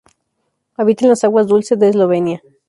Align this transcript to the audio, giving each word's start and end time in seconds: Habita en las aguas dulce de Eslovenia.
Habita 0.77 1.05
en 1.05 1.09
las 1.11 1.23
aguas 1.23 1.45
dulce 1.45 1.75
de 1.75 1.89
Eslovenia. 1.89 2.41